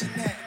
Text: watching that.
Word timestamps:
watching 0.00 0.22
that. 0.22 0.37